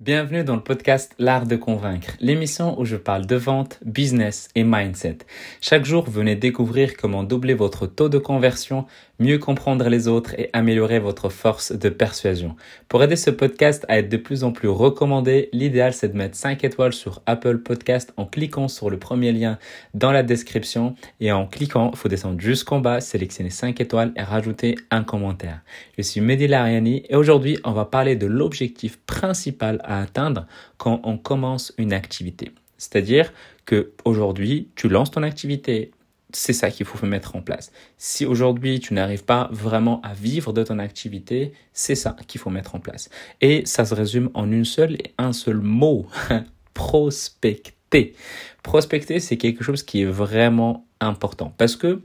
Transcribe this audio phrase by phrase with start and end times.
[0.00, 4.62] Bienvenue dans le podcast L'Art de Convaincre, l'émission où je parle de vente, business et
[4.62, 5.18] mindset.
[5.60, 8.86] Chaque jour, venez découvrir comment doubler votre taux de conversion,
[9.18, 12.54] mieux comprendre les autres et améliorer votre force de persuasion.
[12.88, 16.36] Pour aider ce podcast à être de plus en plus recommandé, l'idéal c'est de mettre
[16.36, 19.58] 5 étoiles sur Apple Podcast en cliquant sur le premier lien
[19.94, 24.22] dans la description et en cliquant, il faut descendre jusqu'en bas, sélectionner 5 étoiles et
[24.22, 25.62] rajouter un commentaire.
[25.96, 30.46] Je suis Mehdi Lariani et aujourd'hui, on va parler de l'objectif principal à atteindre
[30.76, 32.52] quand on commence une activité.
[32.76, 33.32] C'est-à-dire
[33.66, 35.90] que aujourd'hui, tu lances ton activité,
[36.32, 37.72] c'est ça qu'il faut mettre en place.
[37.96, 42.50] Si aujourd'hui tu n'arrives pas vraiment à vivre de ton activité, c'est ça qu'il faut
[42.50, 43.08] mettre en place.
[43.40, 46.06] Et ça se résume en une seule et un seul mot,
[46.74, 48.14] prospecter.
[48.62, 52.02] Prospecter, c'est quelque chose qui est vraiment important parce que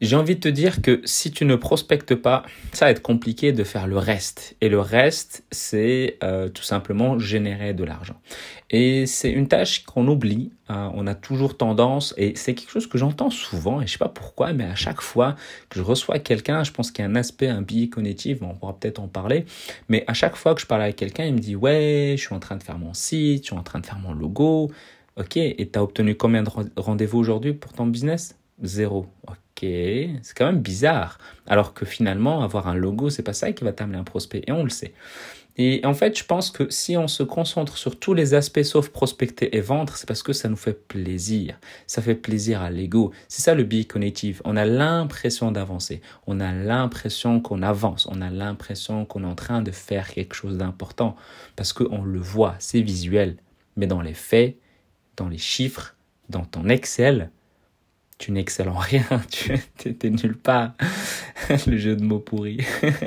[0.00, 3.52] j'ai envie de te dire que si tu ne prospectes pas, ça va être compliqué
[3.52, 4.56] de faire le reste.
[4.60, 8.20] Et le reste, c'est euh, tout simplement générer de l'argent.
[8.70, 10.52] Et c'est une tâche qu'on oublie.
[10.68, 10.92] Hein.
[10.94, 14.10] on a toujours tendance, et c'est quelque chose que j'entends souvent, et je sais pas
[14.10, 15.34] pourquoi, mais à chaque fois
[15.70, 18.54] que je reçois quelqu'un, je pense qu'il y a un aspect, un biais cognitif, on
[18.54, 19.46] pourra peut-être en parler,
[19.88, 22.34] mais à chaque fois que je parle avec quelqu'un, il me dit ouais, je suis
[22.34, 24.70] en train de faire mon site, je suis en train de faire mon logo.
[25.16, 28.36] Ok, et tu as obtenu combien de rendez-vous aujourd'hui pour ton business?
[28.62, 29.06] Zéro.
[29.26, 31.18] Ok c'est quand même bizarre.
[31.46, 34.52] Alors que finalement, avoir un logo, c'est pas ça qui va t'amener un prospect, et
[34.52, 34.94] on le sait.
[35.60, 38.90] Et en fait, je pense que si on se concentre sur tous les aspects sauf
[38.90, 41.58] prospecter et vendre, c'est parce que ça nous fait plaisir.
[41.88, 43.12] Ça fait plaisir à l'ego.
[43.26, 44.40] C'est ça le biais cognitif.
[44.44, 46.00] On a l'impression d'avancer.
[46.28, 48.06] On a l'impression qu'on avance.
[48.08, 51.16] On a l'impression qu'on est en train de faire quelque chose d'important.
[51.56, 53.36] Parce qu'on le voit, c'est visuel.
[53.76, 54.58] Mais dans les faits,
[55.16, 55.96] dans les chiffres,
[56.28, 57.32] dans ton Excel,
[58.18, 59.52] tu n'excelles en rien, tu
[59.86, 60.72] n'es nulle part.
[61.66, 62.58] le jeu de mots pourri.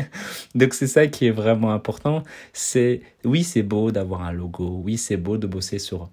[0.56, 2.24] Donc c'est ça qui est vraiment important.
[2.54, 4.82] C'est oui, c'est beau d'avoir un logo.
[4.84, 6.10] Oui, c'est beau de bosser sur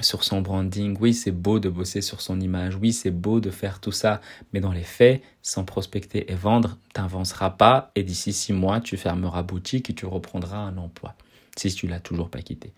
[0.00, 0.96] sur son branding.
[1.00, 2.76] Oui, c'est beau de bosser sur son image.
[2.76, 4.20] Oui, c'est beau de faire tout ça.
[4.52, 7.90] Mais dans les faits, sans prospecter et vendre, t'avanceras pas.
[7.94, 11.14] Et d'ici six mois, tu fermeras boutique et tu reprendras un emploi
[11.56, 12.72] si tu l'as toujours pas quitté.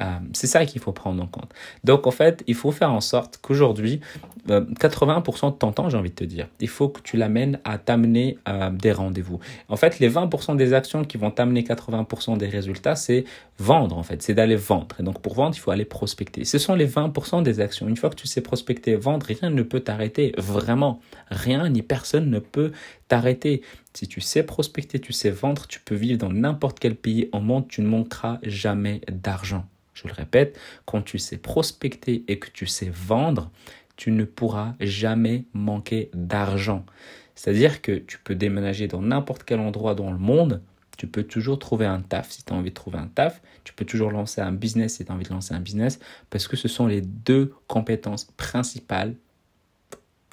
[0.00, 1.52] Euh, c'est ça qu'il faut prendre en compte.
[1.84, 4.00] Donc en fait, il faut faire en sorte qu'aujourd'hui,
[4.48, 7.60] 80% euh, de ton temps, j'ai envie de te dire, il faut que tu l'amènes
[7.64, 9.40] à t'amener euh, des rendez-vous.
[9.68, 13.24] En fait, les 20% des actions qui vont t'amener 80% des résultats, c'est
[13.58, 14.96] vendre en fait, c'est d'aller vendre.
[15.00, 16.44] Et donc pour vendre, il faut aller prospecter.
[16.44, 17.88] Ce sont les 20% des actions.
[17.88, 20.32] Une fois que tu sais prospecter vendre, rien ne peut t'arrêter.
[20.38, 22.72] Vraiment, rien ni personne ne peut
[23.08, 23.62] t'arrêter.
[23.94, 27.40] Si tu sais prospecter, tu sais vendre, tu peux vivre dans n'importe quel pays au
[27.40, 29.66] monde, tu ne manqueras jamais d'argent.
[29.94, 33.50] Je le répète, quand tu sais prospecter et que tu sais vendre,
[33.96, 36.86] tu ne pourras jamais manquer d'argent.
[37.34, 40.62] C'est-à-dire que tu peux déménager dans n'importe quel endroit dans le monde,
[40.96, 43.72] tu peux toujours trouver un taf si tu as envie de trouver un taf, tu
[43.72, 46.56] peux toujours lancer un business si tu as envie de lancer un business, parce que
[46.56, 49.14] ce sont les deux compétences principales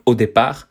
[0.05, 0.67] au départ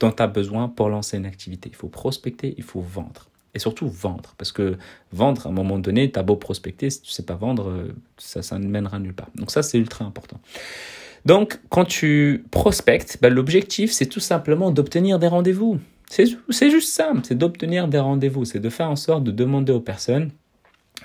[0.00, 1.68] dont tu as besoin pour lancer une activité.
[1.70, 4.34] Il faut prospecter, il faut vendre et surtout vendre.
[4.38, 4.76] Parce que
[5.12, 7.94] vendre, à un moment donné, tu as beau prospecter, si tu sais pas vendre, euh,
[8.16, 9.30] ça, ça ne mènera nulle part.
[9.34, 10.40] Donc ça, c'est ultra important.
[11.24, 15.78] Donc, quand tu prospectes, ben, l'objectif, c'est tout simplement d'obtenir des rendez-vous.
[16.10, 19.80] C'est juste ça, c'est d'obtenir des rendez-vous, c'est de faire en sorte de demander aux
[19.80, 20.30] personnes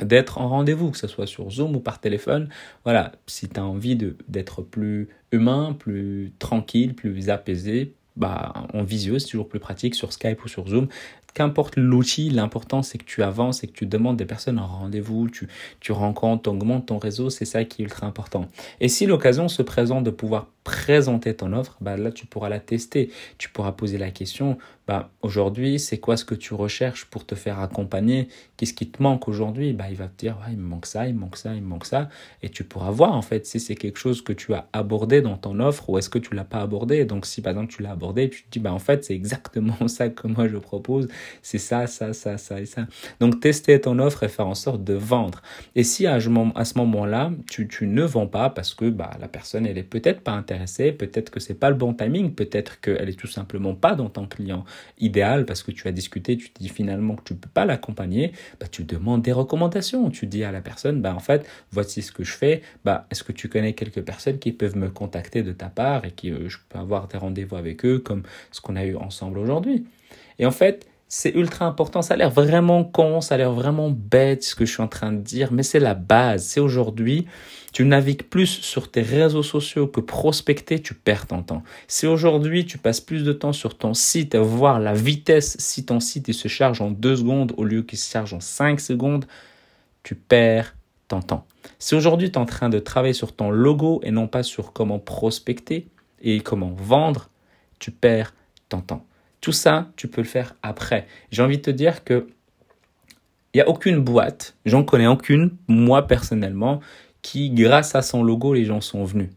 [0.01, 2.47] d'être en rendez-vous, que ce soit sur Zoom ou par téléphone.
[2.85, 9.19] Voilà, si tu as envie d'être plus humain, plus tranquille, plus apaisé, bah, en visio,
[9.19, 10.87] c'est toujours plus pratique sur Skype ou sur Zoom
[11.33, 15.29] qu'importe l'outil, l'important c'est que tu avances et que tu demandes des personnes en rendez-vous,
[15.29, 15.47] tu,
[15.79, 18.47] tu rencontres, tu augmentes ton réseau, c'est ça qui est ultra important.
[18.79, 22.59] Et si l'occasion se présente de pouvoir présenter ton offre, bah là tu pourras la
[22.59, 24.57] tester, tu pourras poser la question,
[24.87, 29.01] bah aujourd'hui c'est quoi ce que tu recherches pour te faire accompagner, qu'est-ce qui te
[29.01, 31.37] manque aujourd'hui, bah il va te dire ouais, il me manque ça, il me manque
[31.37, 32.09] ça, il me manque ça,
[32.41, 35.37] et tu pourras voir en fait si c'est quelque chose que tu as abordé dans
[35.37, 37.05] ton offre ou est-ce que tu l'as pas abordé.
[37.05, 39.87] Donc si par exemple tu l'as abordé, tu te dis bah en fait c'est exactement
[39.87, 41.07] ça que moi je propose,
[41.41, 42.87] c'est ça, ça, ça, ça et ça.
[43.19, 45.41] Donc tester ton offre et faire en sorte de vendre.
[45.75, 49.77] Et si à, ce moment-là tu, ne vends pas parce que bah la personne elle
[49.77, 50.52] est peut-être pas intéressée
[50.97, 54.27] peut-être que c'est pas le bon timing, peut-être qu'elle est tout simplement pas dans ton
[54.27, 54.65] client
[54.99, 58.31] idéal parce que tu as discuté, tu te dis finalement que tu peux pas l'accompagner,
[58.59, 62.11] bah, tu demandes des recommandations, tu dis à la personne, bah, en fait, voici ce
[62.11, 65.51] que je fais, bah, est-ce que tu connais quelques personnes qui peuvent me contacter de
[65.51, 68.75] ta part et qui euh, je peux avoir des rendez-vous avec eux comme ce qu'on
[68.75, 69.85] a eu ensemble aujourd'hui?
[70.39, 72.01] Et en fait, c'est ultra important.
[72.01, 74.87] Ça a l'air vraiment con, ça a l'air vraiment bête ce que je suis en
[74.87, 76.43] train de dire, mais c'est la base.
[76.43, 77.27] C'est aujourd'hui,
[77.71, 81.63] tu navigues plus sur tes réseaux sociaux que prospecter, tu perds ton temps.
[81.87, 85.85] Si aujourd'hui tu passes plus de temps sur ton site à voir la vitesse si
[85.85, 88.79] ton site il se charge en deux secondes au lieu qu'il se charge en cinq
[88.79, 89.25] secondes,
[90.03, 90.75] tu perds
[91.07, 91.45] ton temps.
[91.79, 94.73] Si aujourd'hui tu es en train de travailler sur ton logo et non pas sur
[94.73, 95.87] comment prospecter
[96.21, 97.29] et comment vendre,
[97.79, 98.33] tu perds
[98.69, 99.05] ton temps.
[99.43, 101.05] Tout ça, tu peux le faire après.
[101.29, 102.27] J'ai envie de te dire que
[103.53, 106.79] il n'y a aucune boîte, j'en connais aucune, moi personnellement,
[107.21, 109.31] qui, grâce à son logo, les gens sont venus.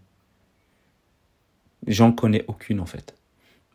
[1.89, 3.17] J'en connais aucune en fait.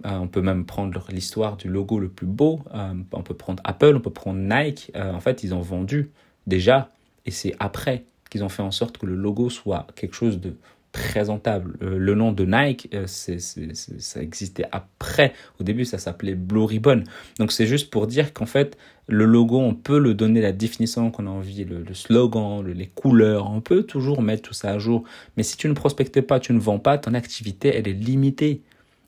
[0.05, 2.61] Euh, on peut même prendre l'histoire du logo le plus beau.
[2.73, 4.89] Euh, on peut prendre Apple, on peut prendre Nike.
[4.95, 6.11] Euh, en fait, ils ont vendu
[6.47, 6.93] déjà.
[7.25, 10.55] Et c'est après qu'ils ont fait en sorte que le logo soit quelque chose de
[10.91, 11.77] présentable.
[11.81, 15.33] le nom de Nike, c'est, ça existait après.
[15.59, 17.03] Au début, ça s'appelait Blue Ribbon.
[17.39, 18.77] Donc c'est juste pour dire qu'en fait,
[19.07, 23.51] le logo, on peut le donner la définition qu'on a envie, le, slogan, les couleurs,
[23.51, 25.03] on peut toujours mettre tout ça à jour.
[25.37, 28.61] Mais si tu ne prospectes pas, tu ne vends pas, ton activité, elle est limitée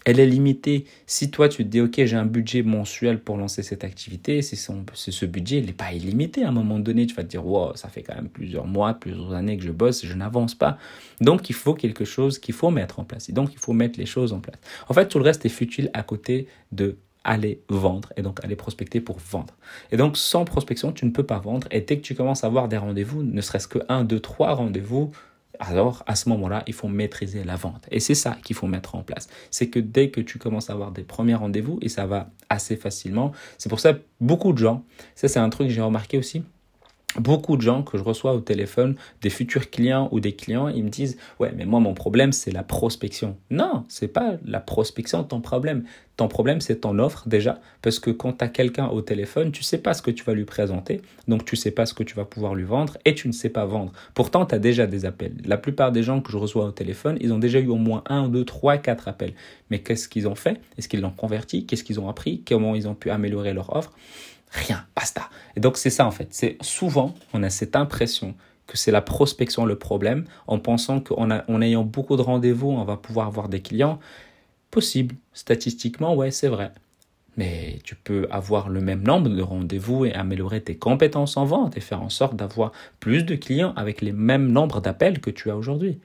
[0.06, 0.86] elle est limitée.
[1.06, 4.56] Si toi, tu te dis, OK, j'ai un budget mensuel pour lancer cette activité, c'est
[4.56, 6.44] ce budget, il n'est pas illimité.
[6.44, 8.94] À un moment donné, tu vas te dire, wow, ça fait quand même plusieurs mois,
[8.94, 10.78] plusieurs années que je bosse, je n'avance pas.
[11.22, 13.30] Donc, il faut quelque chose qu'il faut mettre en place.
[13.30, 14.58] Et donc, il faut mettre les choses en place.
[14.90, 18.56] En fait, tout le reste est futile à côté de aller vendre et donc aller
[18.56, 19.54] prospecter pour vendre.
[19.92, 22.48] Et donc sans prospection, tu ne peux pas vendre et dès que tu commences à
[22.48, 25.12] avoir des rendez-vous, ne serait-ce que un, deux, trois rendez-vous,
[25.68, 27.88] alors à ce moment-là, il faut maîtriser la vente.
[27.92, 29.28] Et c'est ça qu'il faut mettre en place.
[29.52, 32.76] C'est que dès que tu commences à avoir des premiers rendez-vous, et ça va assez
[32.76, 34.84] facilement, c'est pour ça beaucoup de gens,
[35.16, 36.44] ça c'est un truc que j'ai remarqué aussi,
[37.20, 40.84] beaucoup de gens que je reçois au téléphone, des futurs clients ou des clients, ils
[40.84, 45.24] me disent "Ouais, mais moi mon problème c'est la prospection." Non, c'est pas la prospection
[45.24, 45.84] ton problème.
[46.16, 49.64] Ton problème c'est ton offre déjà parce que quand tu as quelqu'un au téléphone, tu
[49.64, 52.16] sais pas ce que tu vas lui présenter, donc tu sais pas ce que tu
[52.16, 53.92] vas pouvoir lui vendre et tu ne sais pas vendre.
[54.14, 55.34] Pourtant, tu as déjà des appels.
[55.46, 58.04] La plupart des gens que je reçois au téléphone, ils ont déjà eu au moins
[58.08, 59.34] un, deux, trois, quatre appels.
[59.70, 60.62] Mais qu'est-ce qu'ils ont fait?
[60.78, 61.66] Est-ce qu'ils l'ont converti?
[61.66, 62.44] Qu'est-ce qu'ils ont appris?
[62.48, 63.92] Comment ils ont pu améliorer leur offre?
[64.54, 65.30] Rien, basta.
[65.56, 66.28] Et donc c'est ça en fait.
[66.32, 68.36] C'est souvent on a cette impression
[68.68, 72.84] que c'est la prospection le problème, en pensant qu'en en ayant beaucoup de rendez-vous, on
[72.84, 74.00] va pouvoir avoir des clients.
[74.72, 76.72] Possible, statistiquement, ouais, c'est vrai.
[77.36, 81.78] Mais tu peux avoir le même nombre de rendez-vous et améliorer tes compétences en vente
[81.78, 85.50] et faire en sorte d'avoir plus de clients avec les mêmes nombres d'appels que tu
[85.50, 86.00] as aujourd'hui.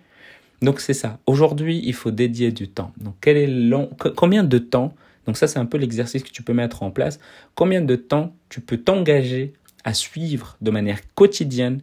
[0.63, 1.19] Donc c'est ça.
[1.27, 2.93] Aujourd'hui, il faut dédier du temps.
[2.99, 4.95] Donc quel est long, combien de temps
[5.29, 7.21] donc ça, c'est un peu l'exercice que tu peux mettre en place.
[7.55, 9.53] Combien de temps tu peux t'engager
[9.85, 11.83] à suivre de manière quotidienne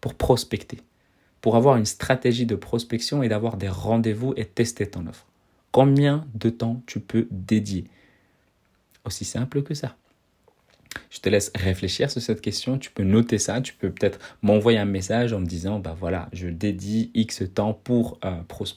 [0.00, 0.78] pour prospecter,
[1.40, 5.26] pour avoir une stratégie de prospection et d'avoir des rendez-vous et tester ton offre?
[5.72, 7.86] Combien de temps tu peux dédier?
[9.04, 9.96] Aussi simple que ça.
[11.10, 12.78] Je te laisse réfléchir sur cette question.
[12.78, 13.60] Tu peux noter ça.
[13.60, 17.72] Tu peux peut-être m'envoyer un message en me disant, bah voilà, je dédie X temps
[17.72, 18.32] pour, euh,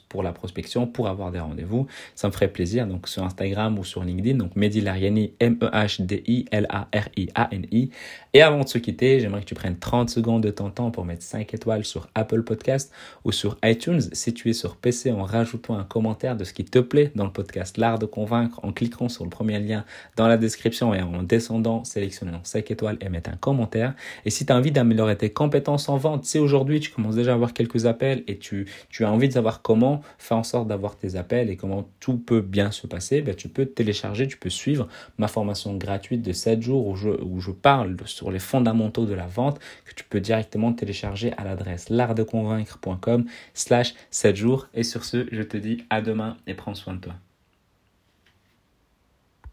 [0.08, 1.88] pour la prospection, pour avoir des rendez-vous.
[2.16, 2.88] Ça me ferait plaisir.
[2.88, 4.38] Donc, sur Instagram ou sur LinkedIn.
[4.38, 7.90] Donc, Mehdi Lariani, M-E-H-D-I-L-A-R-I-A-N-I.
[8.34, 11.06] Et avant de se quitter, j'aimerais que tu prennes 30 secondes de ton temps pour
[11.06, 12.92] mettre 5 étoiles sur Apple Podcast
[13.24, 14.02] ou sur iTunes.
[14.14, 17.26] Si tu es sur PC, en rajoutant un commentaire de ce qui te plaît dans
[17.26, 21.02] le podcast L'Art de Convaincre en cliquant sur le premier lien dans la description et
[21.02, 23.94] en descendant, sélectionner 5 étoiles et mettre un commentaire.
[24.26, 27.32] Et si tu as envie d'améliorer tes compétences en vente, si aujourd'hui tu commences déjà
[27.32, 30.68] à avoir quelques appels et tu, tu as envie de savoir comment faire en sorte
[30.68, 34.38] d'avoir tes appels et comment tout peut bien se passer, ben tu peux télécharger, tu
[34.38, 38.40] peux suivre ma formation gratuite de 7 jours où je, où je parle sur les
[38.40, 44.68] fondamentaux de la vente que tu peux directement télécharger à l'adresse l'artdeconvaincre.com slash 7 jours.
[44.74, 47.29] Et sur ce, je te dis à demain et prends soin de toi.